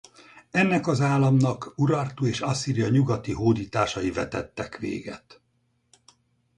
Ennek 0.51 0.87
az 0.87 1.01
államnak 1.01 1.73
Urartu 1.75 2.25
és 2.25 2.39
Asszíria 2.41 2.89
nyugati 2.89 3.33
hódításai 3.33 4.11
vetettek 4.11 4.77
véget. 4.77 5.41